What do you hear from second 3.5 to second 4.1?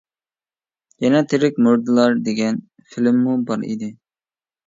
بار ئىدى.